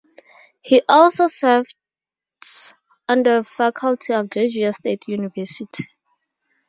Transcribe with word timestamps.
He 0.63 0.81
also 0.89 1.27
serves 1.27 1.75
on 3.07 3.21
the 3.21 3.43
faculty 3.43 4.15
of 4.15 4.31
Georgia 4.31 4.73
State 4.73 5.03
University. 5.07 5.83